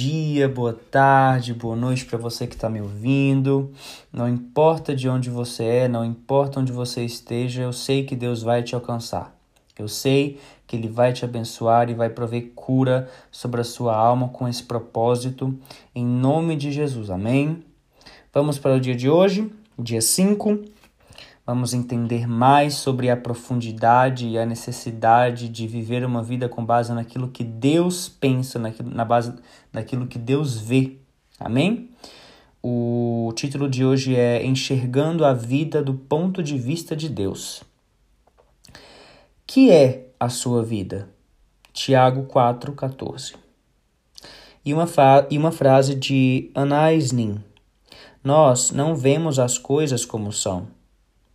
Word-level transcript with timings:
Dia, 0.00 0.48
boa 0.48 0.74
tarde, 0.74 1.52
boa 1.52 1.74
noite 1.74 2.04
para 2.06 2.16
você 2.16 2.46
que 2.46 2.54
está 2.54 2.70
me 2.70 2.80
ouvindo. 2.80 3.72
Não 4.12 4.28
importa 4.28 4.94
de 4.94 5.08
onde 5.08 5.28
você 5.28 5.64
é, 5.64 5.88
não 5.88 6.04
importa 6.04 6.60
onde 6.60 6.70
você 6.70 7.04
esteja, 7.04 7.62
eu 7.62 7.72
sei 7.72 8.04
que 8.04 8.14
Deus 8.14 8.40
vai 8.40 8.62
te 8.62 8.76
alcançar. 8.76 9.36
Eu 9.76 9.88
sei 9.88 10.38
que 10.68 10.76
Ele 10.76 10.86
vai 10.86 11.12
te 11.12 11.24
abençoar 11.24 11.90
e 11.90 11.94
vai 11.94 12.08
prover 12.08 12.52
cura 12.54 13.10
sobre 13.28 13.60
a 13.60 13.64
sua 13.64 13.96
alma 13.96 14.28
com 14.28 14.46
esse 14.46 14.62
propósito, 14.62 15.58
em 15.92 16.06
nome 16.06 16.54
de 16.54 16.70
Jesus. 16.70 17.10
Amém? 17.10 17.64
Vamos 18.32 18.56
para 18.56 18.76
o 18.76 18.80
dia 18.80 18.94
de 18.94 19.10
hoje, 19.10 19.52
dia 19.76 20.00
5. 20.00 20.77
Vamos 21.48 21.72
entender 21.72 22.28
mais 22.28 22.74
sobre 22.74 23.08
a 23.08 23.16
profundidade 23.16 24.28
e 24.28 24.36
a 24.36 24.44
necessidade 24.44 25.48
de 25.48 25.66
viver 25.66 26.04
uma 26.04 26.22
vida 26.22 26.46
com 26.46 26.62
base 26.62 26.92
naquilo 26.92 27.28
que 27.28 27.42
Deus 27.42 28.06
pensa, 28.06 28.58
naquilo, 28.58 28.90
na 28.90 29.02
base 29.02 29.32
naquilo 29.72 30.06
que 30.06 30.18
Deus 30.18 30.58
vê. 30.58 30.98
Amém? 31.40 31.88
O 32.62 33.32
título 33.34 33.66
de 33.66 33.82
hoje 33.82 34.14
é 34.14 34.44
Enxergando 34.44 35.24
a 35.24 35.32
Vida 35.32 35.82
do 35.82 35.94
Ponto 35.94 36.42
de 36.42 36.58
Vista 36.58 36.94
de 36.94 37.08
Deus. 37.08 37.64
Que 39.46 39.70
é 39.70 40.10
a 40.20 40.28
sua 40.28 40.62
vida? 40.62 41.08
Tiago 41.72 42.26
4,14. 42.26 43.36
E 44.62 44.74
uma, 44.74 44.86
e 45.30 45.38
uma 45.38 45.50
frase 45.50 45.94
de 45.94 46.50
Anais 46.54 47.10
Nin. 47.10 47.42
Nós 48.22 48.70
não 48.70 48.94
vemos 48.94 49.38
as 49.38 49.56
coisas 49.56 50.04
como 50.04 50.30
são 50.30 50.76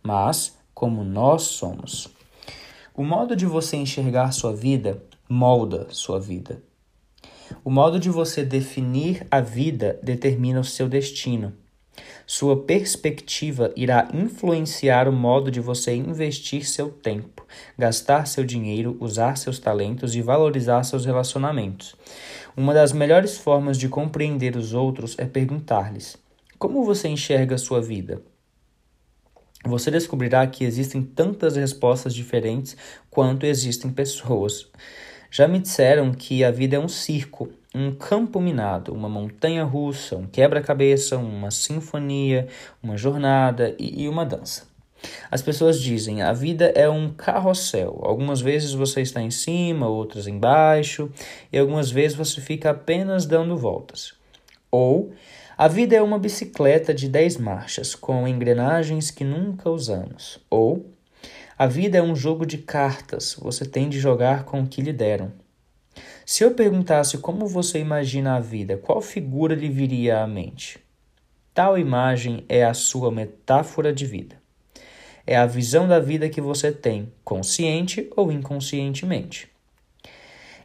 mas 0.06 0.58
como 0.74 1.02
nós 1.02 1.42
somos. 1.42 2.08
O 2.94 3.02
modo 3.02 3.34
de 3.34 3.46
você 3.46 3.76
enxergar 3.76 4.32
sua 4.32 4.54
vida 4.54 5.02
molda 5.28 5.86
sua 5.90 6.20
vida. 6.20 6.62
O 7.64 7.70
modo 7.70 7.98
de 7.98 8.10
você 8.10 8.44
definir 8.44 9.26
a 9.30 9.40
vida 9.40 9.98
determina 10.02 10.60
o 10.60 10.64
seu 10.64 10.88
destino. 10.88 11.54
Sua 12.26 12.62
perspectiva 12.62 13.72
irá 13.76 14.08
influenciar 14.12 15.08
o 15.08 15.12
modo 15.12 15.50
de 15.50 15.60
você 15.60 15.94
investir 15.94 16.66
seu 16.66 16.90
tempo, 16.90 17.46
gastar 17.78 18.26
seu 18.26 18.44
dinheiro, 18.44 18.96
usar 19.00 19.36
seus 19.36 19.58
talentos 19.58 20.14
e 20.14 20.22
valorizar 20.22 20.82
seus 20.84 21.04
relacionamentos. 21.04 21.94
Uma 22.56 22.74
das 22.74 22.92
melhores 22.92 23.36
formas 23.36 23.78
de 23.78 23.88
compreender 23.88 24.56
os 24.56 24.74
outros 24.74 25.14
é 25.18 25.24
perguntar-lhes: 25.24 26.16
Como 26.58 26.84
você 26.84 27.08
enxerga 27.08 27.54
a 27.54 27.58
sua 27.58 27.80
vida? 27.80 28.22
Você 29.64 29.90
descobrirá 29.90 30.46
que 30.46 30.64
existem 30.64 31.02
tantas 31.02 31.56
respostas 31.56 32.14
diferentes 32.14 32.76
quanto 33.10 33.46
existem 33.46 33.90
pessoas. 33.90 34.68
Já 35.30 35.48
me 35.48 35.58
disseram 35.58 36.12
que 36.12 36.44
a 36.44 36.50
vida 36.50 36.76
é 36.76 36.78
um 36.78 36.86
circo, 36.86 37.48
um 37.74 37.92
campo 37.92 38.40
minado, 38.40 38.94
uma 38.94 39.08
montanha 39.08 39.64
russa, 39.64 40.16
um 40.16 40.26
quebra-cabeça, 40.26 41.16
uma 41.16 41.50
sinfonia, 41.50 42.46
uma 42.80 42.96
jornada 42.96 43.74
e, 43.78 44.08
uma 44.08 44.24
dança. 44.24 44.68
As 45.30 45.42
pessoas 45.42 45.80
dizem: 45.80 46.22
a 46.22 46.32
vida 46.32 46.66
é 46.76 46.88
um 46.88 47.10
carrossel. 47.10 48.00
Algumas 48.04 48.40
vezes 48.40 48.72
você 48.72 49.00
está 49.00 49.20
em 49.20 49.30
cima, 49.30 49.88
outras 49.88 50.28
embaixo, 50.28 51.10
e 51.52 51.58
algumas 51.58 51.90
vezes 51.90 52.16
você 52.16 52.40
fica 52.40 52.70
apenas 52.70 53.26
dando 53.26 53.56
voltas. 53.56 54.14
Ou 54.70 55.12
a 55.56 55.68
vida 55.68 55.94
é 55.94 56.02
uma 56.02 56.18
bicicleta 56.18 56.92
de 56.92 57.08
10 57.08 57.36
marchas, 57.36 57.94
com 57.94 58.26
engrenagens 58.26 59.10
que 59.10 59.22
nunca 59.22 59.70
usamos. 59.70 60.40
Ou, 60.50 60.92
a 61.56 61.66
vida 61.66 61.96
é 61.98 62.02
um 62.02 62.16
jogo 62.16 62.44
de 62.44 62.58
cartas, 62.58 63.36
você 63.40 63.64
tem 63.64 63.88
de 63.88 64.00
jogar 64.00 64.44
com 64.44 64.62
o 64.62 64.66
que 64.66 64.82
lhe 64.82 64.92
deram. 64.92 65.32
Se 66.26 66.42
eu 66.42 66.54
perguntasse 66.54 67.18
como 67.18 67.46
você 67.46 67.78
imagina 67.78 68.34
a 68.34 68.40
vida, 68.40 68.76
qual 68.76 69.00
figura 69.00 69.54
lhe 69.54 69.68
viria 69.68 70.22
à 70.22 70.26
mente? 70.26 70.80
Tal 71.54 71.78
imagem 71.78 72.44
é 72.48 72.64
a 72.64 72.74
sua 72.74 73.12
metáfora 73.12 73.92
de 73.92 74.04
vida. 74.04 74.36
É 75.24 75.36
a 75.36 75.46
visão 75.46 75.86
da 75.86 76.00
vida 76.00 76.28
que 76.28 76.40
você 76.40 76.72
tem, 76.72 77.12
consciente 77.22 78.10
ou 78.16 78.32
inconscientemente. 78.32 79.48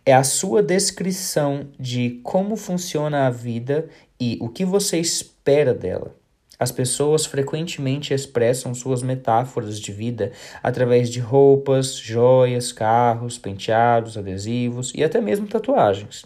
É 0.03 0.13
a 0.13 0.23
sua 0.23 0.63
descrição 0.63 1.67
de 1.79 2.19
como 2.23 2.55
funciona 2.55 3.27
a 3.27 3.29
vida 3.29 3.87
e 4.19 4.37
o 4.41 4.49
que 4.49 4.65
você 4.65 4.99
espera 4.99 5.73
dela. 5.73 6.15
As 6.59 6.73
pessoas 6.73 7.25
frequentemente 7.25 8.13
expressam 8.13 8.75
suas 8.75 9.01
metáforas 9.01 9.79
de 9.79 9.93
vida 9.93 10.33
através 10.61 11.09
de 11.09 11.21
roupas, 11.21 11.95
joias, 11.95 12.73
carros, 12.73 13.37
penteados, 13.37 14.17
adesivos 14.17 14.91
e 14.93 15.01
até 15.01 15.21
mesmo 15.21 15.47
tatuagens. 15.47 16.25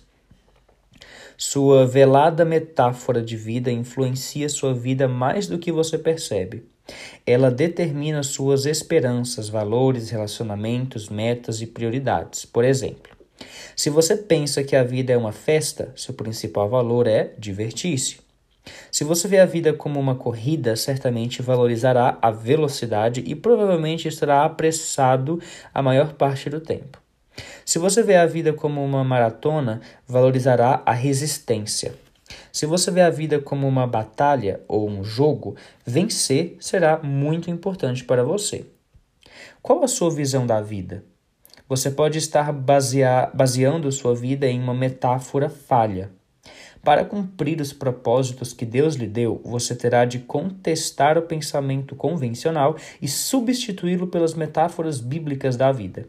Sua 1.37 1.85
velada 1.85 2.43
metáfora 2.43 3.21
de 3.21 3.37
vida 3.37 3.71
influencia 3.71 4.49
sua 4.49 4.73
vida 4.73 5.07
mais 5.07 5.45
do 5.45 5.59
que 5.59 5.71
você 5.71 5.99
percebe. 5.99 6.63
Ela 7.25 7.51
determina 7.51 8.23
suas 8.23 8.65
esperanças, 8.65 9.49
valores, 9.49 10.09
relacionamentos, 10.09 11.09
metas 11.09 11.61
e 11.61 11.67
prioridades. 11.67 12.43
Por 12.43 12.65
exemplo, 12.65 13.12
se 13.75 13.89
você 13.89 14.15
pensa 14.15 14.63
que 14.63 14.75
a 14.75 14.83
vida 14.83 15.13
é 15.13 15.17
uma 15.17 15.31
festa, 15.31 15.91
seu 15.95 16.13
principal 16.13 16.69
valor 16.69 17.07
é 17.07 17.33
divertir-se. 17.37 18.17
Se 18.91 19.03
você 19.03 19.27
vê 19.27 19.39
a 19.39 19.45
vida 19.45 19.73
como 19.73 19.99
uma 19.99 20.15
corrida, 20.15 20.75
certamente 20.75 21.41
valorizará 21.41 22.17
a 22.21 22.31
velocidade 22.31 23.23
e 23.25 23.35
provavelmente 23.35 24.07
estará 24.07 24.45
apressado 24.45 25.41
a 25.73 25.81
maior 25.81 26.13
parte 26.13 26.49
do 26.49 26.61
tempo. 26.61 27.01
Se 27.65 27.79
você 27.79 28.03
vê 28.03 28.15
a 28.15 28.25
vida 28.25 28.53
como 28.53 28.83
uma 28.83 29.03
maratona, 29.03 29.81
valorizará 30.07 30.81
a 30.85 30.93
resistência. 30.93 31.93
Se 32.51 32.65
você 32.65 32.91
vê 32.91 33.01
a 33.01 33.09
vida 33.09 33.39
como 33.39 33.67
uma 33.67 33.87
batalha 33.87 34.61
ou 34.67 34.89
um 34.89 35.03
jogo, 35.03 35.55
vencer 35.85 36.55
será 36.59 36.99
muito 37.01 37.49
importante 37.49 38.03
para 38.03 38.23
você. 38.23 38.65
Qual 39.61 39.83
a 39.83 39.87
sua 39.87 40.11
visão 40.11 40.45
da 40.45 40.61
vida? 40.61 41.03
Você 41.73 41.89
pode 41.89 42.19
estar 42.19 42.53
basear, 42.53 43.35
baseando 43.35 43.91
sua 43.91 44.13
vida 44.13 44.45
em 44.45 44.61
uma 44.61 44.75
metáfora 44.75 45.50
falha. 45.50 46.11
Para 46.84 47.03
cumprir 47.03 47.59
os 47.59 47.73
propósitos 47.73 48.53
que 48.53 48.63
Deus 48.63 48.94
lhe 48.94 49.07
deu, 49.07 49.41
você 49.44 49.75
terá 49.75 50.06
de 50.06 50.19
contestar 50.19 51.17
o 51.17 51.23
pensamento 51.23 51.95
convencional 51.95 52.78
e 53.01 53.07
substituí-lo 53.07 54.06
pelas 54.06 54.35
metáforas 54.35 55.00
bíblicas 55.00 55.57
da 55.57 55.72
vida. 55.72 56.07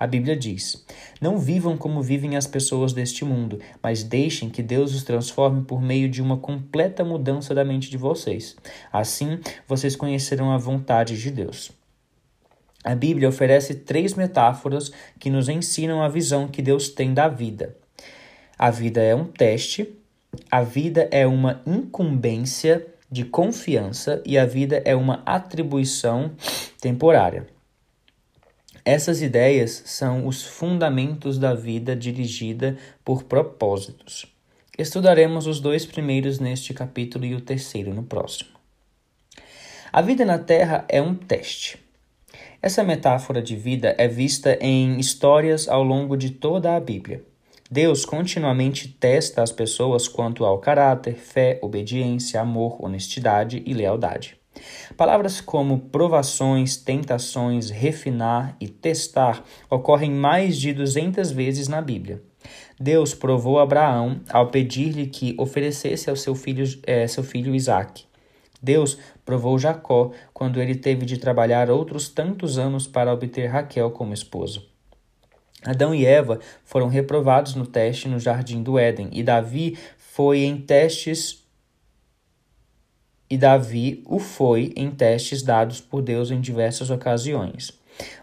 A 0.00 0.06
Bíblia 0.06 0.34
diz: 0.34 0.82
Não 1.20 1.36
vivam 1.36 1.76
como 1.76 2.00
vivem 2.00 2.34
as 2.34 2.46
pessoas 2.46 2.94
deste 2.94 3.22
mundo, 3.22 3.60
mas 3.82 4.02
deixem 4.02 4.48
que 4.48 4.62
Deus 4.62 4.94
os 4.94 5.02
transforme 5.02 5.62
por 5.62 5.82
meio 5.82 6.08
de 6.08 6.22
uma 6.22 6.38
completa 6.38 7.04
mudança 7.04 7.54
da 7.54 7.66
mente 7.66 7.90
de 7.90 7.98
vocês. 7.98 8.56
Assim, 8.90 9.38
vocês 9.68 9.94
conhecerão 9.94 10.50
a 10.50 10.56
vontade 10.56 11.20
de 11.20 11.30
Deus. 11.30 11.70
A 12.84 12.94
Bíblia 12.94 13.28
oferece 13.28 13.74
três 13.74 14.14
metáforas 14.14 14.90
que 15.18 15.30
nos 15.30 15.48
ensinam 15.48 16.02
a 16.02 16.08
visão 16.08 16.48
que 16.48 16.60
Deus 16.60 16.88
tem 16.88 17.14
da 17.14 17.28
vida. 17.28 17.76
A 18.58 18.70
vida 18.70 19.00
é 19.00 19.14
um 19.14 19.24
teste, 19.24 19.88
a 20.50 20.62
vida 20.62 21.08
é 21.10 21.26
uma 21.26 21.62
incumbência 21.66 22.86
de 23.10 23.24
confiança 23.24 24.22
e 24.24 24.38
a 24.38 24.46
vida 24.46 24.82
é 24.84 24.96
uma 24.96 25.22
atribuição 25.26 26.32
temporária. 26.80 27.46
Essas 28.84 29.22
ideias 29.22 29.82
são 29.84 30.26
os 30.26 30.42
fundamentos 30.42 31.38
da 31.38 31.54
vida 31.54 31.94
dirigida 31.94 32.76
por 33.04 33.22
propósitos. 33.22 34.26
Estudaremos 34.76 35.46
os 35.46 35.60
dois 35.60 35.86
primeiros 35.86 36.40
neste 36.40 36.74
capítulo 36.74 37.24
e 37.24 37.34
o 37.34 37.40
terceiro 37.40 37.94
no 37.94 38.02
próximo. 38.02 38.50
A 39.92 40.00
vida 40.00 40.24
na 40.24 40.38
Terra 40.38 40.84
é 40.88 41.00
um 41.00 41.14
teste. 41.14 41.78
Essa 42.62 42.84
metáfora 42.84 43.42
de 43.42 43.56
vida 43.56 43.92
é 43.98 44.06
vista 44.06 44.56
em 44.60 45.00
histórias 45.00 45.68
ao 45.68 45.82
longo 45.82 46.16
de 46.16 46.30
toda 46.30 46.76
a 46.76 46.78
Bíblia. 46.78 47.24
Deus 47.68 48.04
continuamente 48.04 48.86
testa 48.86 49.42
as 49.42 49.50
pessoas 49.50 50.06
quanto 50.06 50.44
ao 50.44 50.58
caráter, 50.58 51.16
fé, 51.16 51.58
obediência, 51.60 52.40
amor, 52.40 52.76
honestidade 52.78 53.64
e 53.66 53.74
lealdade. 53.74 54.36
Palavras 54.96 55.40
como 55.40 55.88
provações, 55.90 56.76
tentações, 56.76 57.68
refinar 57.68 58.56
e 58.60 58.68
testar 58.68 59.42
ocorrem 59.68 60.12
mais 60.12 60.56
de 60.56 60.72
200 60.72 61.32
vezes 61.32 61.66
na 61.66 61.82
Bíblia. 61.82 62.22
Deus 62.78 63.12
provou 63.12 63.58
Abraão 63.58 64.20
ao 64.30 64.52
pedir-lhe 64.52 65.08
que 65.08 65.34
oferecesse 65.36 66.08
ao 66.08 66.14
seu 66.14 66.36
filho, 66.36 66.64
é, 66.84 67.08
seu 67.08 67.24
filho 67.24 67.56
Isaque. 67.56 68.11
Deus 68.62 68.96
provou 69.24 69.58
Jacó 69.58 70.12
quando 70.32 70.60
ele 70.60 70.74
teve 70.74 71.04
de 71.04 71.18
trabalhar 71.18 71.70
outros 71.70 72.08
tantos 72.08 72.58
anos 72.58 72.86
para 72.86 73.12
obter 73.12 73.48
Raquel 73.48 73.90
como 73.90 74.14
esposa. 74.14 74.62
Adão 75.64 75.94
e 75.94 76.04
Eva 76.04 76.40
foram 76.64 76.88
reprovados 76.88 77.54
no 77.54 77.66
teste 77.66 78.08
no 78.08 78.18
jardim 78.18 78.62
do 78.62 78.78
Éden, 78.78 79.08
e 79.12 79.22
Davi 79.22 79.78
foi 79.96 80.40
em 80.40 80.56
testes 80.58 81.42
e 83.30 83.38
Davi 83.38 84.02
o 84.04 84.18
foi 84.18 84.74
em 84.76 84.90
testes 84.90 85.42
dados 85.42 85.80
por 85.80 86.02
Deus 86.02 86.30
em 86.30 86.38
diversas 86.38 86.90
ocasiões. 86.90 87.72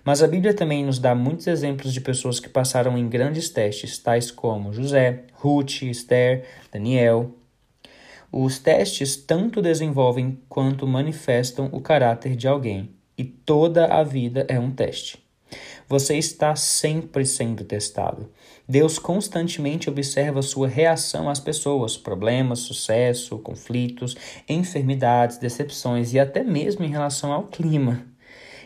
Mas 0.04 0.22
a 0.22 0.28
Bíblia 0.28 0.54
também 0.54 0.86
nos 0.86 1.00
dá 1.00 1.16
muitos 1.16 1.48
exemplos 1.48 1.94
de 1.94 2.02
pessoas 2.02 2.40
que 2.40 2.48
passaram 2.48 2.96
em 2.96 3.10
grandes 3.10 3.50
testes, 3.50 3.98
tais 3.98 4.30
como 4.30 4.72
José, 4.72 5.24
Ruth, 5.34 5.82
Esther, 5.82 6.46
Daniel. 6.72 7.32
Os 8.32 8.60
testes 8.60 9.16
tanto 9.16 9.62
desenvolvem 9.62 10.40
quanto 10.48 10.86
manifestam 10.86 11.68
o 11.72 11.82
caráter 11.82 12.36
de 12.36 12.48
alguém, 12.48 12.92
e 13.18 13.24
toda 13.24 13.86
a 13.86 14.04
vida 14.04 14.46
é 14.48 14.60
um 14.60 14.70
teste. 14.70 15.18
Você 15.88 16.16
está 16.16 16.56
sempre 16.56 17.26
sendo 17.26 17.64
testado. 17.64 18.30
Deus 18.68 19.00
constantemente 19.00 19.90
observa 19.90 20.44
sua 20.44 20.68
reação 20.68 21.28
às 21.28 21.40
pessoas, 21.40 21.98
problemas, 21.98 22.60
sucesso, 22.60 23.40
conflitos, 23.40 24.16
enfermidades, 24.48 25.40
decepções 25.40 26.14
e 26.14 26.20
até 26.20 26.44
mesmo 26.44 26.86
em 26.86 26.90
relação 26.90 27.34
ao 27.34 27.48
clima. 27.48 28.06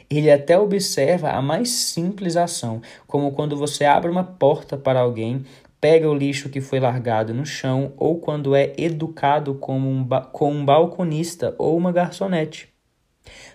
Ele 0.09 0.29
até 0.29 0.59
observa 0.59 1.29
a 1.29 1.41
mais 1.41 1.69
simples 1.69 2.35
ação, 2.35 2.81
como 3.07 3.31
quando 3.31 3.55
você 3.55 3.85
abre 3.85 4.11
uma 4.11 4.25
porta 4.25 4.75
para 4.77 4.99
alguém, 4.99 5.45
pega 5.83 6.09
o 6.09 6.15
lixo 6.15 6.47
que 6.47 6.61
foi 6.61 6.79
largado 6.79 7.33
no 7.33 7.45
chão 7.45 7.91
ou 7.97 8.17
quando 8.17 8.55
é 8.55 8.71
educado 8.77 9.55
como 9.55 9.89
um 9.89 10.07
com 10.31 10.49
um 10.49 10.63
balconista 10.63 11.53
ou 11.57 11.75
uma 11.75 11.91
garçonete. 11.91 12.69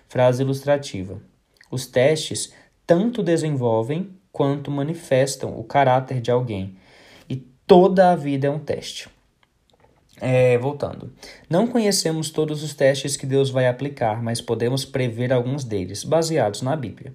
Frase 0.07 0.43
ilustrativa. 0.43 1.19
Os 1.71 1.87
testes 1.87 2.53
tanto 2.85 3.23
desenvolvem 3.23 4.11
quanto 4.31 4.69
manifestam 4.69 5.59
o 5.59 5.63
caráter 5.63 6.21
de 6.21 6.29
alguém. 6.29 6.77
E 7.27 7.35
toda 7.65 8.11
a 8.11 8.15
vida 8.15 8.45
é 8.45 8.51
um 8.51 8.59
teste. 8.59 9.09
É, 10.21 10.55
voltando. 10.59 11.11
Não 11.49 11.65
conhecemos 11.65 12.29
todos 12.29 12.61
os 12.61 12.75
testes 12.75 13.17
que 13.17 13.25
Deus 13.25 13.49
vai 13.49 13.65
aplicar, 13.65 14.21
mas 14.21 14.39
podemos 14.39 14.85
prever 14.85 15.33
alguns 15.33 15.63
deles, 15.63 16.03
baseados 16.03 16.61
na 16.61 16.75
Bíblia. 16.75 17.11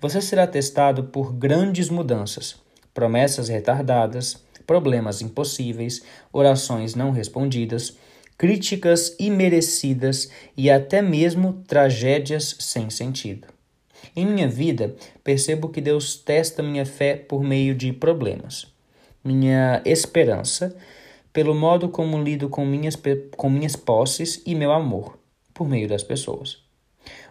Você 0.00 0.22
será 0.22 0.46
testado 0.46 1.04
por 1.04 1.34
grandes 1.34 1.90
mudanças, 1.90 2.56
promessas 2.94 3.50
retardadas, 3.50 4.42
problemas 4.66 5.22
impossíveis, 5.22 6.02
orações 6.32 6.94
não 6.94 7.10
respondidas, 7.10 7.96
críticas 8.36 9.14
imerecidas 9.18 10.30
e 10.56 10.70
até 10.70 11.00
mesmo 11.00 11.62
tragédias 11.66 12.56
sem 12.58 12.90
sentido. 12.90 13.48
Em 14.14 14.26
minha 14.26 14.48
vida, 14.48 14.94
percebo 15.22 15.68
que 15.68 15.80
Deus 15.80 16.16
testa 16.16 16.62
minha 16.62 16.84
fé 16.84 17.16
por 17.16 17.42
meio 17.42 17.74
de 17.74 17.92
problemas. 17.92 18.66
Minha 19.24 19.80
esperança, 19.84 20.76
pelo 21.32 21.54
modo 21.54 21.88
como 21.88 22.22
lido 22.22 22.48
com 22.48 22.64
minhas, 22.66 22.96
com 23.36 23.48
minhas 23.48 23.76
posses 23.76 24.42
e 24.44 24.54
meu 24.54 24.72
amor, 24.72 25.18
por 25.52 25.68
meio 25.68 25.88
das 25.88 26.02
pessoas. 26.02 26.63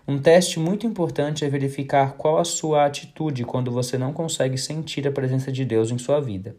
Um 0.06 0.18
teste 0.18 0.60
muito 0.60 0.86
importante 0.86 1.46
é 1.46 1.50
verificar 1.50 2.14
qual 2.18 2.38
a 2.38 2.44
sua 2.44 2.86
atitude 2.86 3.46
quando 3.46 3.72
você 3.72 3.98
não 3.98 4.12
consegue 4.12 4.58
sentir 4.58 5.08
a 5.08 5.12
presença 5.12 5.50
de 5.50 5.64
Deus 5.64 5.92
em 5.92 5.98
sua 5.98 6.20
vida. 6.20 6.58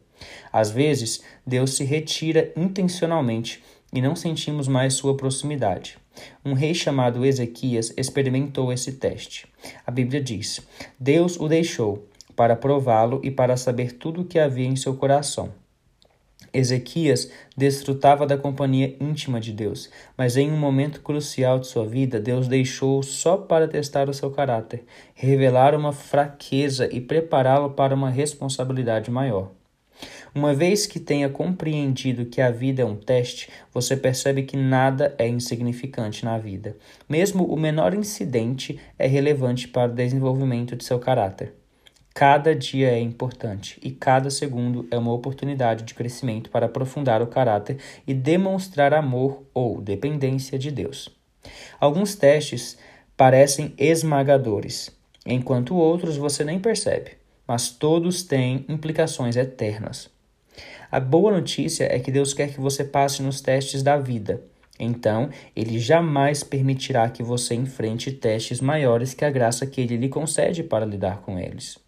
Às 0.50 0.70
vezes, 0.70 1.22
Deus 1.46 1.76
se 1.76 1.84
retira 1.84 2.50
intencionalmente 2.56 3.62
e 3.92 4.00
não 4.00 4.16
sentimos 4.16 4.66
mais 4.66 4.94
sua 4.94 5.14
proximidade. 5.14 5.98
Um 6.42 6.54
rei 6.54 6.74
chamado 6.74 7.24
Ezequias 7.24 7.92
experimentou 7.98 8.72
esse 8.72 8.92
teste. 8.92 9.46
A 9.86 9.90
Bíblia 9.90 10.22
diz: 10.22 10.62
Deus 10.98 11.38
o 11.38 11.46
deixou 11.46 12.08
para 12.34 12.56
prová-lo 12.56 13.20
e 13.22 13.30
para 13.30 13.58
saber 13.58 13.92
tudo 13.92 14.22
o 14.22 14.24
que 14.24 14.38
havia 14.38 14.66
em 14.66 14.76
seu 14.76 14.96
coração. 14.96 15.52
Ezequias 16.54 17.30
desfrutava 17.56 18.24
da 18.26 18.38
companhia 18.38 18.96
íntima 19.00 19.40
de 19.40 19.52
Deus, 19.52 19.90
mas 20.16 20.36
em 20.36 20.50
um 20.52 20.56
momento 20.56 21.00
crucial 21.00 21.58
de 21.58 21.66
sua 21.66 21.84
vida, 21.84 22.20
Deus 22.20 22.46
deixou 22.46 23.02
só 23.02 23.36
para 23.36 23.66
testar 23.66 24.08
o 24.08 24.14
seu 24.14 24.30
caráter, 24.30 24.84
revelar 25.14 25.74
uma 25.74 25.92
fraqueza 25.92 26.88
e 26.92 27.00
prepará-lo 27.00 27.70
para 27.70 27.94
uma 27.94 28.08
responsabilidade 28.08 29.10
maior. 29.10 29.50
Uma 30.34 30.52
vez 30.52 30.86
que 30.86 30.98
tenha 30.98 31.28
compreendido 31.28 32.26
que 32.26 32.40
a 32.40 32.50
vida 32.50 32.82
é 32.82 32.84
um 32.84 32.96
teste, 32.96 33.48
você 33.72 33.96
percebe 33.96 34.42
que 34.42 34.56
nada 34.56 35.14
é 35.16 35.28
insignificante 35.28 36.24
na 36.24 36.38
vida. 36.38 36.76
Mesmo 37.08 37.44
o 37.44 37.56
menor 37.56 37.94
incidente 37.94 38.80
é 38.98 39.06
relevante 39.06 39.68
para 39.68 39.92
o 39.92 39.94
desenvolvimento 39.94 40.74
de 40.74 40.84
seu 40.84 40.98
caráter. 40.98 41.54
Cada 42.16 42.54
dia 42.54 42.92
é 42.92 43.00
importante 43.00 43.76
e 43.82 43.90
cada 43.90 44.30
segundo 44.30 44.86
é 44.88 44.96
uma 44.96 45.12
oportunidade 45.12 45.82
de 45.82 45.94
crescimento 45.94 46.48
para 46.48 46.66
aprofundar 46.66 47.20
o 47.20 47.26
caráter 47.26 47.78
e 48.06 48.14
demonstrar 48.14 48.94
amor 48.94 49.42
ou 49.52 49.80
dependência 49.80 50.56
de 50.56 50.70
Deus. 50.70 51.08
Alguns 51.80 52.14
testes 52.14 52.78
parecem 53.16 53.74
esmagadores, 53.76 54.96
enquanto 55.26 55.74
outros 55.74 56.16
você 56.16 56.44
nem 56.44 56.60
percebe, 56.60 57.16
mas 57.48 57.70
todos 57.70 58.22
têm 58.22 58.64
implicações 58.68 59.34
eternas. 59.34 60.08
A 60.92 61.00
boa 61.00 61.32
notícia 61.32 61.92
é 61.92 61.98
que 61.98 62.12
Deus 62.12 62.32
quer 62.32 62.52
que 62.52 62.60
você 62.60 62.84
passe 62.84 63.24
nos 63.24 63.40
testes 63.40 63.82
da 63.82 63.98
vida. 63.98 64.40
Então, 64.78 65.30
ele 65.54 65.80
jamais 65.80 66.44
permitirá 66.44 67.10
que 67.10 67.24
você 67.24 67.56
enfrente 67.56 68.12
testes 68.12 68.60
maiores 68.60 69.14
que 69.14 69.24
a 69.24 69.30
graça 69.30 69.66
que 69.66 69.80
ele 69.80 69.96
lhe 69.96 70.08
concede 70.08 70.62
para 70.62 70.86
lidar 70.86 71.20
com 71.22 71.40
eles. 71.40 71.82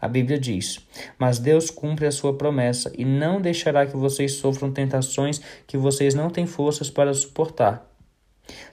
A 0.00 0.08
Bíblia 0.08 0.38
diz: 0.38 0.78
Mas 1.18 1.38
Deus 1.38 1.70
cumpre 1.70 2.06
a 2.06 2.12
sua 2.12 2.36
promessa 2.36 2.92
e 2.96 3.04
não 3.04 3.40
deixará 3.40 3.86
que 3.86 3.96
vocês 3.96 4.32
sofram 4.32 4.72
tentações 4.72 5.40
que 5.66 5.76
vocês 5.76 6.14
não 6.14 6.30
têm 6.30 6.46
forças 6.46 6.90
para 6.90 7.12
suportar. 7.14 7.90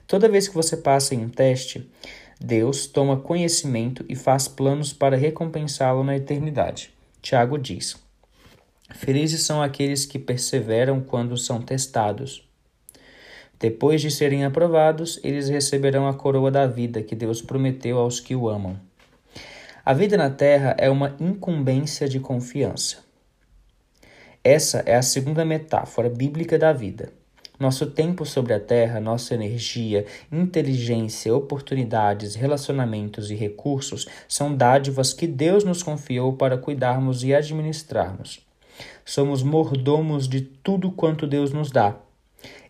Toda 0.08 0.30
vez 0.30 0.48
que 0.48 0.56
você 0.56 0.78
passa 0.78 1.16
em 1.16 1.26
um 1.26 1.30
teste, 1.30 1.90
Deus 2.40 2.88
toma 2.88 3.18
conhecimento 3.18 4.06
e 4.08 4.16
faz 4.16 4.48
planos 4.48 4.94
para 4.94 5.16
recompensá-lo 5.16 6.04
na 6.04 6.16
eternidade. 6.16 6.92
Tiago 7.22 7.58
diz: 7.58 7.96
Felizes 8.94 9.44
são 9.44 9.62
aqueles 9.62 10.06
que 10.06 10.20
perseveram 10.20 11.02
quando 11.02 11.38
são 11.38 11.62
testados. 11.62 12.48
Depois 13.60 14.02
de 14.02 14.12
serem 14.12 14.44
aprovados, 14.44 15.20
eles 15.24 15.48
receberão 15.48 16.06
a 16.08 16.14
coroa 16.14 16.52
da 16.52 16.68
vida 16.68 17.02
que 17.02 17.16
Deus 17.16 17.42
prometeu 17.42 17.98
aos 17.98 18.20
que 18.20 18.36
o 18.36 18.50
amam. 18.50 18.78
A 19.86 19.92
vida 19.92 20.16
na 20.16 20.30
terra 20.30 20.74
é 20.80 20.90
uma 20.90 21.14
incumbência 21.20 22.08
de 22.08 22.18
confiança. 22.18 23.00
Essa 24.42 24.78
é 24.86 24.96
a 24.96 25.02
segunda 25.02 25.44
metáfora 25.44 26.10
bíblica 26.10 26.58
da 26.58 26.72
vida. 26.72 27.12
Nosso 27.60 27.88
tempo 27.88 28.26
sobre 28.26 28.54
a 28.54 28.62
terra, 28.62 29.02
nossa 29.02 29.34
energia, 29.34 30.06
inteligência, 30.32 31.36
oportunidades, 31.36 32.34
relacionamentos 32.34 33.30
e 33.30 33.36
recursos 33.36 34.08
são 34.26 34.56
dádivas 34.56 35.12
que 35.12 35.28
Deus 35.28 35.66
nos 35.66 35.84
confiou 35.84 36.32
para 36.32 36.58
cuidarmos 36.58 37.22
e 37.26 37.34
administrarmos. 37.36 38.40
Somos 39.04 39.44
mordomos 39.44 40.30
de 40.30 40.40
tudo 40.40 40.94
quanto 40.94 41.28
Deus 41.28 41.52
nos 41.52 41.70
dá. 41.70 41.98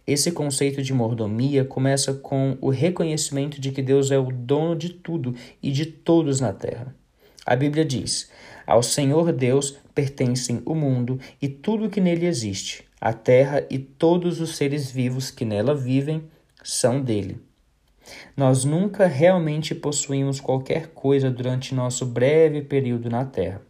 Esse 0.08 0.32
conceito 0.32 0.82
de 0.82 0.92
mordomia 0.92 1.64
começa 1.64 2.12
com 2.12 2.58
o 2.60 2.72
reconhecimento 2.72 3.62
de 3.62 3.72
que 3.72 3.84
Deus 3.84 4.10
é 4.10 4.18
o 4.18 4.32
dono 4.32 4.76
de 4.76 4.90
tudo 4.90 5.36
e 5.62 5.72
de 5.72 5.86
todos 5.86 6.40
na 6.40 6.52
terra. 6.52 7.03
A 7.46 7.56
Bíblia 7.56 7.84
diz: 7.84 8.30
Ao 8.66 8.82
Senhor 8.82 9.34
Deus 9.34 9.78
pertencem 9.94 10.62
o 10.66 10.74
mundo 10.74 11.20
e 11.42 11.48
tudo 11.48 11.90
que 11.90 12.00
nele 12.00 12.26
existe, 12.26 12.86
a 13.00 13.12
terra 13.12 13.66
e 13.70 13.78
todos 13.78 14.40
os 14.40 14.56
seres 14.56 14.90
vivos 14.90 15.30
que 15.30 15.44
nela 15.44 15.76
vivem 15.76 16.24
são 16.64 17.02
dele. 17.02 17.42
Nós 18.36 18.64
nunca 18.64 19.08
realmente 19.08 19.76
possuímos 19.76 20.40
qualquer 20.40 20.88
coisa 20.88 21.30
durante 21.30 21.76
nosso 21.76 22.06
breve 22.06 22.62
período 22.62 23.10
na 23.10 23.26
terra. 23.26 23.62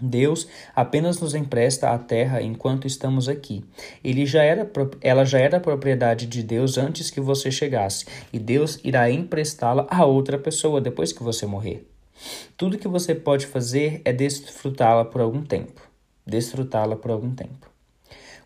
Deus 0.00 0.48
apenas 0.74 1.20
nos 1.20 1.34
empresta 1.34 1.90
a 1.90 1.98
terra 1.98 2.40
enquanto 2.40 2.86
estamos 2.86 3.28
aqui. 3.28 3.62
Ele 4.02 4.24
já 4.24 4.42
era, 4.42 4.70
ela 5.02 5.24
já 5.26 5.38
era 5.38 5.60
propriedade 5.60 6.26
de 6.26 6.42
Deus 6.42 6.78
antes 6.78 7.10
que 7.10 7.20
você 7.20 7.50
chegasse, 7.50 8.06
e 8.32 8.38
Deus 8.38 8.78
irá 8.82 9.10
emprestá-la 9.10 9.86
a 9.90 10.06
outra 10.06 10.38
pessoa 10.38 10.80
depois 10.80 11.12
que 11.12 11.22
você 11.22 11.44
morrer. 11.44 11.86
Tudo 12.56 12.78
que 12.78 12.88
você 12.88 13.14
pode 13.14 13.46
fazer 13.46 14.02
é 14.04 14.12
desfrutá-la 14.12 15.04
por 15.04 15.20
algum 15.20 15.42
tempo. 15.42 15.80
Desfrutá-la 16.26 16.96
por 16.96 17.10
algum 17.10 17.34
tempo. 17.34 17.70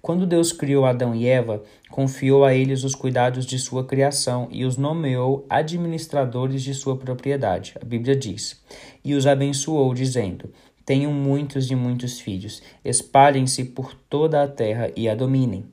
Quando 0.05 0.27
Deus 0.27 0.53
criou 0.53 0.85
Adão 0.85 1.15
e 1.15 1.27
Eva, 1.27 1.63
confiou 1.89 2.45
a 2.45 2.55
eles 2.55 2.85
os 2.85 2.95
cuidados 2.95 3.47
de 3.47 3.59
sua 3.59 3.85
criação 3.85 4.49
e 4.51 4.65
os 4.67 4.77
nomeou 4.77 5.47
administradores 5.49 6.63
de 6.63 6.75
sua 6.75 6.95
propriedade. 6.95 7.73
A 7.81 7.85
Bíblia 7.87 8.15
diz: 8.15 8.63
E 9.03 9.15
os 9.15 9.27
abençoou, 9.27 9.95
dizendo: 9.95 10.53
Tenham 10.85 11.11
muitos 11.11 11.71
e 11.71 11.75
muitos 11.75 12.21
filhos, 12.21 12.63
espalhem-se 12.85 13.65
por 13.65 13.95
toda 13.95 14.43
a 14.43 14.47
terra 14.47 14.91
e 14.95 15.09
a 15.09 15.15
dominem. 15.15 15.65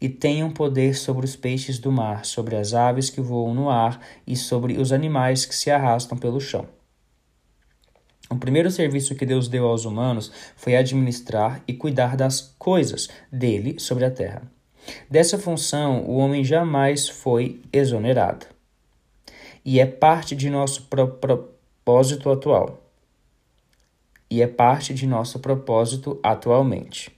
E 0.00 0.08
tenham 0.08 0.50
poder 0.50 0.96
sobre 0.96 1.24
os 1.24 1.36
peixes 1.36 1.78
do 1.78 1.92
mar, 1.92 2.24
sobre 2.24 2.56
as 2.56 2.74
aves 2.74 3.08
que 3.08 3.20
voam 3.20 3.54
no 3.54 3.70
ar 3.70 4.00
e 4.26 4.36
sobre 4.36 4.78
os 4.78 4.92
animais 4.92 5.46
que 5.46 5.54
se 5.54 5.70
arrastam 5.70 6.18
pelo 6.18 6.40
chão. 6.40 6.66
O 8.30 8.36
primeiro 8.36 8.70
serviço 8.70 9.14
que 9.14 9.26
Deus 9.26 9.48
deu 9.48 9.66
aos 9.66 9.84
humanos 9.84 10.32
foi 10.56 10.76
administrar 10.76 11.62
e 11.68 11.72
cuidar 11.72 12.16
das 12.16 12.54
coisas 12.58 13.08
dele 13.30 13.78
sobre 13.78 14.04
a 14.04 14.10
terra. 14.10 14.42
Dessa 15.10 15.38
função, 15.38 16.04
o 16.04 16.16
homem 16.16 16.44
jamais 16.44 17.08
foi 17.08 17.60
exonerado. 17.72 18.46
E 19.64 19.80
é 19.80 19.86
parte 19.86 20.36
de 20.36 20.50
nosso 20.50 20.82
pro, 20.84 21.08
pro, 21.08 21.54
propósito 21.84 22.30
atual. 22.30 22.82
E 24.30 24.40
é 24.40 24.46
parte 24.46 24.94
de 24.94 25.06
nosso 25.06 25.38
propósito 25.38 26.18
atualmente. 26.22 27.14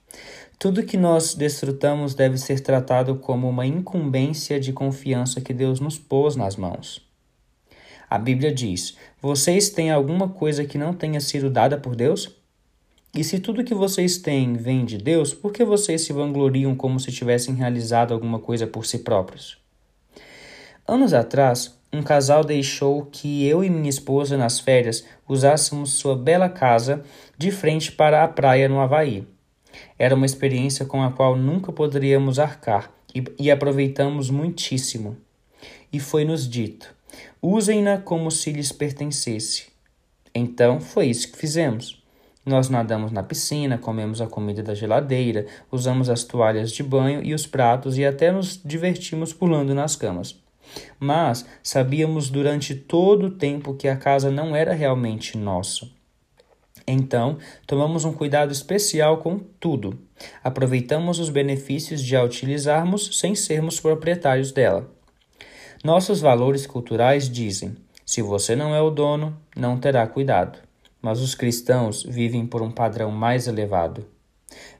Tudo 0.58 0.82
que 0.82 0.96
nós 0.96 1.36
desfrutamos 1.36 2.14
deve 2.14 2.36
ser 2.36 2.60
tratado 2.60 3.14
como 3.14 3.48
uma 3.48 3.64
incumbência 3.64 4.58
de 4.58 4.72
confiança 4.72 5.40
que 5.40 5.54
Deus 5.54 5.78
nos 5.78 5.98
pôs 5.98 6.34
nas 6.34 6.56
mãos. 6.56 7.05
A 8.08 8.18
Bíblia 8.18 8.52
diz: 8.52 8.96
Vocês 9.20 9.70
têm 9.70 9.90
alguma 9.90 10.28
coisa 10.28 10.64
que 10.64 10.78
não 10.78 10.92
tenha 10.92 11.20
sido 11.20 11.50
dada 11.50 11.76
por 11.76 11.96
Deus? 11.96 12.30
E 13.14 13.24
se 13.24 13.40
tudo 13.40 13.64
que 13.64 13.74
vocês 13.74 14.18
têm 14.18 14.54
vem 14.54 14.84
de 14.84 14.98
Deus, 14.98 15.32
por 15.32 15.52
que 15.52 15.64
vocês 15.64 16.02
se 16.02 16.12
vangloriam 16.12 16.74
como 16.76 17.00
se 17.00 17.10
tivessem 17.10 17.54
realizado 17.54 18.12
alguma 18.12 18.38
coisa 18.38 18.66
por 18.66 18.84
si 18.84 18.98
próprios? 18.98 19.58
Anos 20.86 21.14
atrás, 21.14 21.76
um 21.92 22.02
casal 22.02 22.44
deixou 22.44 23.06
que 23.06 23.46
eu 23.46 23.64
e 23.64 23.70
minha 23.70 23.88
esposa, 23.88 24.36
nas 24.36 24.60
férias, 24.60 25.04
usássemos 25.26 25.94
sua 25.94 26.14
bela 26.14 26.48
casa 26.48 27.02
de 27.38 27.50
frente 27.50 27.90
para 27.90 28.22
a 28.22 28.28
praia 28.28 28.68
no 28.68 28.80
Havaí. 28.80 29.26
Era 29.98 30.14
uma 30.14 30.26
experiência 30.26 30.84
com 30.84 31.02
a 31.02 31.10
qual 31.10 31.36
nunca 31.36 31.72
poderíamos 31.72 32.38
arcar 32.38 32.92
e, 33.14 33.24
e 33.38 33.50
aproveitamos 33.50 34.30
muitíssimo. 34.30 35.16
E 35.92 35.98
foi-nos 35.98 36.48
dito: 36.48 36.94
usem-na 37.40 37.98
como 37.98 38.30
se 38.30 38.52
lhes 38.52 38.72
pertencesse. 38.72 39.66
Então 40.34 40.80
foi 40.80 41.06
isso 41.06 41.30
que 41.32 41.38
fizemos. 41.38 42.02
Nós 42.44 42.68
nadamos 42.68 43.10
na 43.10 43.24
piscina, 43.24 43.76
comemos 43.76 44.20
a 44.20 44.26
comida 44.26 44.62
da 44.62 44.74
geladeira, 44.74 45.46
usamos 45.72 46.08
as 46.08 46.22
toalhas 46.22 46.70
de 46.70 46.82
banho 46.82 47.20
e 47.24 47.34
os 47.34 47.46
pratos 47.46 47.98
e 47.98 48.04
até 48.04 48.30
nos 48.30 48.60
divertimos 48.64 49.32
pulando 49.32 49.74
nas 49.74 49.96
camas. 49.96 50.40
Mas 50.98 51.44
sabíamos 51.62 52.30
durante 52.30 52.74
todo 52.74 53.26
o 53.26 53.30
tempo 53.30 53.74
que 53.74 53.88
a 53.88 53.96
casa 53.96 54.30
não 54.30 54.54
era 54.54 54.72
realmente 54.72 55.36
nossa. 55.36 55.88
Então, 56.86 57.38
tomamos 57.66 58.04
um 58.04 58.12
cuidado 58.12 58.52
especial 58.52 59.18
com 59.18 59.38
tudo. 59.38 59.98
Aproveitamos 60.42 61.18
os 61.18 61.30
benefícios 61.30 62.00
de 62.00 62.14
a 62.14 62.22
utilizarmos 62.22 63.18
sem 63.18 63.34
sermos 63.34 63.80
proprietários 63.80 64.52
dela. 64.52 64.95
Nossos 65.86 66.20
valores 66.20 66.66
culturais 66.66 67.30
dizem: 67.30 67.76
se 68.04 68.20
você 68.20 68.56
não 68.56 68.74
é 68.74 68.82
o 68.82 68.90
dono, 68.90 69.36
não 69.56 69.78
terá 69.78 70.04
cuidado 70.04 70.66
mas 71.06 71.20
os 71.20 71.36
cristãos 71.36 72.02
vivem 72.02 72.44
por 72.44 72.62
um 72.62 72.70
padrão 72.72 73.12
mais 73.12 73.46
elevado. 73.46 74.04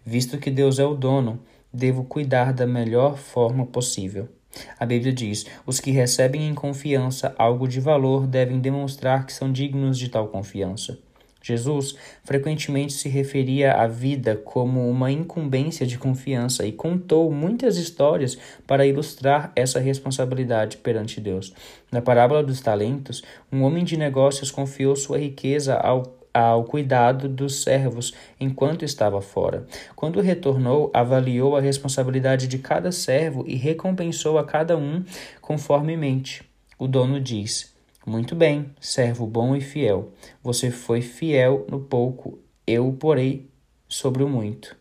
Visto 0.04 0.38
que 0.38 0.50
Deus 0.50 0.80
é 0.80 0.84
o 0.84 0.92
dono, 0.92 1.38
devo 1.72 2.02
cuidar 2.02 2.52
da 2.52 2.66
melhor 2.66 3.16
forma 3.16 3.64
possível. 3.64 4.28
A 4.76 4.84
Bíblia 4.84 5.12
diz: 5.12 5.46
os 5.64 5.78
que 5.78 5.92
recebem 5.92 6.48
em 6.48 6.52
confiança 6.52 7.32
algo 7.38 7.68
de 7.68 7.78
valor 7.78 8.26
devem 8.26 8.58
demonstrar 8.58 9.24
que 9.24 9.32
são 9.32 9.52
dignos 9.52 9.96
de 9.96 10.08
tal 10.08 10.26
confiança. 10.26 10.98
Jesus 11.46 11.94
frequentemente 12.24 12.92
se 12.94 13.08
referia 13.08 13.74
à 13.74 13.86
vida 13.86 14.34
como 14.34 14.90
uma 14.90 15.12
incumbência 15.12 15.86
de 15.86 15.96
confiança 15.96 16.66
e 16.66 16.72
contou 16.72 17.30
muitas 17.30 17.76
histórias 17.76 18.36
para 18.66 18.84
ilustrar 18.84 19.52
essa 19.54 19.78
responsabilidade 19.78 20.76
perante 20.78 21.20
Deus. 21.20 21.54
Na 21.92 22.02
parábola 22.02 22.42
dos 22.42 22.60
talentos, 22.60 23.22
um 23.52 23.62
homem 23.62 23.84
de 23.84 23.96
negócios 23.96 24.50
confiou 24.50 24.96
sua 24.96 25.18
riqueza 25.18 25.76
ao 25.76 26.16
ao 26.34 26.64
cuidado 26.64 27.30
dos 27.30 27.62
servos 27.62 28.12
enquanto 28.38 28.84
estava 28.84 29.22
fora. 29.22 29.66
Quando 29.94 30.20
retornou, 30.20 30.90
avaliou 30.92 31.56
a 31.56 31.62
responsabilidade 31.62 32.46
de 32.46 32.58
cada 32.58 32.92
servo 32.92 33.42
e 33.46 33.54
recompensou 33.54 34.36
a 34.36 34.44
cada 34.44 34.76
um 34.76 35.02
conformemente. 35.40 36.42
O 36.78 36.86
dono 36.86 37.18
diz: 37.18 37.74
muito 38.06 38.36
bem, 38.36 38.70
servo 38.80 39.26
bom 39.26 39.56
e 39.56 39.60
fiel. 39.60 40.12
Você 40.40 40.70
foi 40.70 41.02
fiel 41.02 41.66
no 41.68 41.80
pouco, 41.80 42.38
eu 42.64 42.86
o 42.86 42.92
porei 42.92 43.50
sobre 43.88 44.22
o 44.22 44.28
muito. 44.28 44.76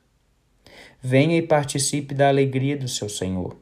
Venha 1.01 1.35
e 1.35 1.41
participe 1.41 2.13
da 2.13 2.27
alegria 2.27 2.77
do 2.77 2.87
seu 2.87 3.09
Senhor. 3.09 3.57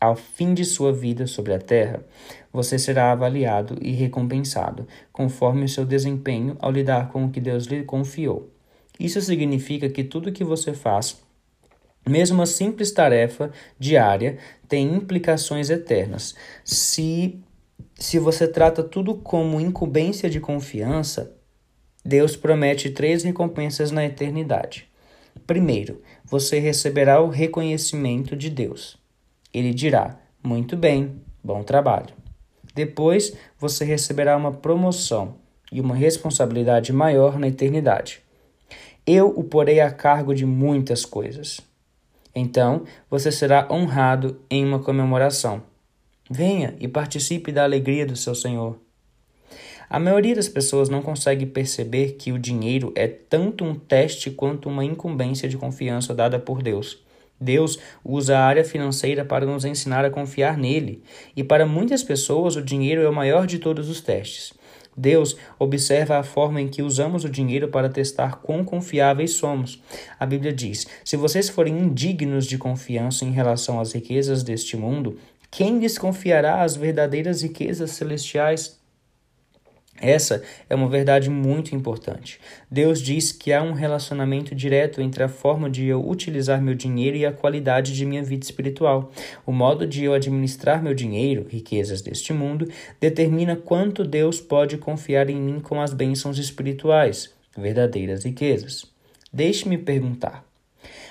Ao 0.00 0.14
fim 0.14 0.54
de 0.54 0.64
sua 0.64 0.92
vida 0.92 1.26
sobre 1.26 1.52
a 1.52 1.58
terra, 1.58 2.06
você 2.52 2.78
será 2.78 3.10
avaliado 3.10 3.76
e 3.82 3.90
recompensado, 3.90 4.86
conforme 5.12 5.64
o 5.64 5.68
seu 5.68 5.84
desempenho 5.84 6.56
ao 6.60 6.70
lidar 6.70 7.10
com 7.10 7.24
o 7.24 7.30
que 7.30 7.40
Deus 7.40 7.66
lhe 7.66 7.82
confiou. 7.82 8.48
Isso 8.98 9.20
significa 9.20 9.90
que 9.90 10.04
tudo 10.04 10.32
que 10.32 10.44
você 10.44 10.72
faz, 10.72 11.20
mesmo 12.08 12.36
uma 12.36 12.46
simples 12.46 12.92
tarefa 12.92 13.50
diária, 13.78 14.38
tem 14.68 14.94
implicações 14.94 15.68
eternas. 15.68 16.36
Se 16.64 17.40
se 17.94 18.18
você 18.18 18.46
trata 18.46 18.82
tudo 18.82 19.14
como 19.14 19.60
incumbência 19.60 20.28
de 20.28 20.40
confiança, 20.40 21.36
Deus 22.04 22.36
promete 22.36 22.90
três 22.90 23.22
recompensas 23.22 23.90
na 23.90 24.04
eternidade. 24.04 24.88
Primeiro, 25.46 26.02
você 26.24 26.58
receberá 26.58 27.20
o 27.20 27.28
reconhecimento 27.28 28.36
de 28.36 28.48
Deus. 28.48 28.96
Ele 29.52 29.74
dirá: 29.74 30.18
Muito 30.42 30.76
bem, 30.76 31.20
bom 31.42 31.62
trabalho. 31.62 32.14
Depois, 32.74 33.32
você 33.58 33.84
receberá 33.84 34.36
uma 34.36 34.52
promoção 34.52 35.36
e 35.72 35.80
uma 35.80 35.94
responsabilidade 35.94 36.92
maior 36.92 37.38
na 37.38 37.48
eternidade. 37.48 38.20
Eu 39.06 39.28
o 39.28 39.42
porei 39.44 39.80
a 39.80 39.90
cargo 39.90 40.34
de 40.34 40.46
muitas 40.46 41.04
coisas. 41.04 41.60
Então, 42.34 42.84
você 43.08 43.32
será 43.32 43.66
honrado 43.70 44.40
em 44.48 44.64
uma 44.64 44.78
comemoração. 44.78 45.62
Venha 46.32 46.76
e 46.78 46.86
participe 46.86 47.50
da 47.50 47.64
alegria 47.64 48.06
do 48.06 48.14
seu 48.14 48.36
Senhor. 48.36 48.78
A 49.88 49.98
maioria 49.98 50.36
das 50.36 50.48
pessoas 50.48 50.88
não 50.88 51.02
consegue 51.02 51.44
perceber 51.44 52.12
que 52.12 52.30
o 52.30 52.38
dinheiro 52.38 52.92
é 52.94 53.08
tanto 53.08 53.64
um 53.64 53.74
teste 53.74 54.30
quanto 54.30 54.68
uma 54.68 54.84
incumbência 54.84 55.48
de 55.48 55.56
confiança 55.56 56.14
dada 56.14 56.38
por 56.38 56.62
Deus. 56.62 57.02
Deus 57.40 57.80
usa 58.04 58.38
a 58.38 58.44
área 58.44 58.64
financeira 58.64 59.24
para 59.24 59.44
nos 59.44 59.64
ensinar 59.64 60.04
a 60.04 60.10
confiar 60.10 60.56
nele, 60.56 61.02
e 61.34 61.42
para 61.42 61.66
muitas 61.66 62.04
pessoas 62.04 62.54
o 62.54 62.62
dinheiro 62.62 63.02
é 63.02 63.08
o 63.08 63.12
maior 63.12 63.44
de 63.44 63.58
todos 63.58 63.88
os 63.88 64.00
testes. 64.00 64.52
Deus 64.96 65.36
observa 65.58 66.18
a 66.18 66.22
forma 66.22 66.60
em 66.60 66.68
que 66.68 66.82
usamos 66.82 67.24
o 67.24 67.28
dinheiro 67.28 67.68
para 67.68 67.88
testar 67.88 68.36
quão 68.36 68.64
confiáveis 68.64 69.32
somos. 69.32 69.82
A 70.18 70.26
Bíblia 70.26 70.52
diz: 70.52 70.86
se 71.04 71.16
vocês 71.16 71.48
forem 71.48 71.78
indignos 71.78 72.44
de 72.46 72.58
confiança 72.58 73.24
em 73.24 73.30
relação 73.30 73.80
às 73.80 73.92
riquezas 73.92 74.42
deste 74.42 74.76
mundo, 74.76 75.16
quem 75.50 75.78
desconfiará 75.78 76.62
as 76.62 76.76
verdadeiras 76.76 77.42
riquezas 77.42 77.90
celestiais? 77.90 78.78
Essa 80.00 80.42
é 80.68 80.74
uma 80.74 80.88
verdade 80.88 81.28
muito 81.28 81.74
importante. 81.74 82.40
Deus 82.70 83.02
diz 83.02 83.32
que 83.32 83.52
há 83.52 83.62
um 83.62 83.72
relacionamento 83.72 84.54
direto 84.54 85.02
entre 85.02 85.22
a 85.22 85.28
forma 85.28 85.68
de 85.68 85.86
eu 85.86 86.08
utilizar 86.08 86.62
meu 86.62 86.74
dinheiro 86.74 87.18
e 87.18 87.26
a 87.26 87.32
qualidade 87.32 87.92
de 87.92 88.06
minha 88.06 88.22
vida 88.22 88.44
espiritual. 88.44 89.12
O 89.44 89.52
modo 89.52 89.86
de 89.86 90.04
eu 90.04 90.14
administrar 90.14 90.82
meu 90.82 90.94
dinheiro, 90.94 91.46
riquezas 91.46 92.00
deste 92.00 92.32
mundo, 92.32 92.66
determina 92.98 93.56
quanto 93.56 94.02
Deus 94.02 94.40
pode 94.40 94.78
confiar 94.78 95.28
em 95.28 95.36
mim 95.36 95.60
com 95.60 95.82
as 95.82 95.92
bênçãos 95.92 96.38
espirituais, 96.38 97.30
verdadeiras 97.54 98.24
riquezas. 98.24 98.86
Deixe-me 99.30 99.76
perguntar: 99.76 100.49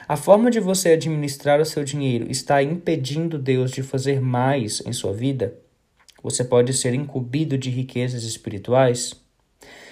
a 0.09 0.17
forma 0.17 0.49
de 0.49 0.59
você 0.59 0.89
administrar 0.89 1.61
o 1.61 1.65
seu 1.65 1.83
dinheiro 1.83 2.31
está 2.31 2.63
impedindo 2.63 3.37
Deus 3.37 3.69
de 3.69 3.83
fazer 3.83 4.19
mais 4.19 4.81
em 4.83 4.91
sua 4.91 5.13
vida? 5.13 5.53
Você 6.23 6.43
pode 6.43 6.73
ser 6.73 6.95
incumbido 6.95 7.55
de 7.59 7.69
riquezas 7.69 8.23
espirituais? 8.23 9.13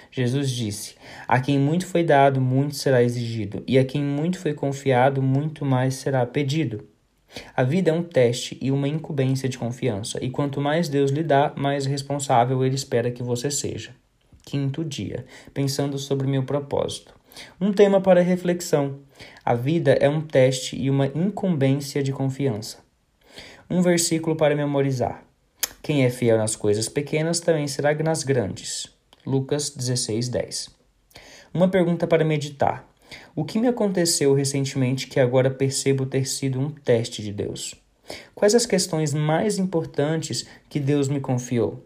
Jesus 0.09 0.49
disse: 0.49 0.95
A 1.27 1.39
quem 1.39 1.59
muito 1.59 1.85
foi 1.85 2.03
dado, 2.03 2.41
muito 2.41 2.75
será 2.75 3.03
exigido, 3.03 3.63
e 3.67 3.77
a 3.77 3.85
quem 3.85 4.01
muito 4.01 4.39
foi 4.39 4.55
confiado, 4.55 5.21
muito 5.21 5.63
mais 5.63 5.93
será 5.93 6.25
pedido. 6.25 6.83
A 7.55 7.61
vida 7.61 7.91
é 7.91 7.93
um 7.93 8.01
teste 8.01 8.57
e 8.59 8.71
uma 8.71 8.87
incumbência 8.87 9.47
de 9.47 9.59
confiança, 9.59 10.17
e 10.19 10.31
quanto 10.31 10.59
mais 10.59 10.89
Deus 10.89 11.11
lhe 11.11 11.21
dá, 11.21 11.53
mais 11.55 11.85
responsável 11.85 12.65
ele 12.65 12.73
espera 12.73 13.11
que 13.11 13.21
você 13.21 13.51
seja. 13.51 13.91
Quinto 14.43 14.83
dia, 14.83 15.27
pensando 15.53 15.99
sobre 15.99 16.25
meu 16.25 16.41
propósito. 16.41 17.16
Um 17.59 17.71
tema 17.71 18.01
para 18.01 18.21
reflexão. 18.21 18.99
A 19.43 19.53
vida 19.53 19.93
é 19.93 20.09
um 20.09 20.21
teste 20.21 20.75
e 20.75 20.89
uma 20.89 21.07
incumbência 21.07 22.03
de 22.03 22.11
confiança. 22.11 22.77
Um 23.69 23.81
versículo 23.81 24.35
para 24.35 24.55
memorizar. 24.55 25.23
Quem 25.81 26.05
é 26.05 26.09
fiel 26.09 26.37
nas 26.37 26.55
coisas 26.55 26.89
pequenas 26.89 27.39
também 27.39 27.67
será 27.67 27.93
nas 27.95 28.23
grandes. 28.23 28.87
Lucas 29.25 29.69
16, 29.69 30.29
10. 30.29 30.69
Uma 31.53 31.69
pergunta 31.69 32.05
para 32.05 32.25
meditar. 32.25 32.87
O 33.35 33.45
que 33.45 33.59
me 33.59 33.67
aconteceu 33.67 34.33
recentemente 34.33 35.07
que 35.07 35.19
agora 35.19 35.49
percebo 35.49 36.05
ter 36.05 36.25
sido 36.25 36.59
um 36.59 36.69
teste 36.69 37.21
de 37.21 37.31
Deus? 37.31 37.75
Quais 38.33 38.55
as 38.55 38.65
questões 38.65 39.13
mais 39.13 39.57
importantes 39.57 40.47
que 40.69 40.79
Deus 40.79 41.07
me 41.07 41.19
confiou? 41.19 41.83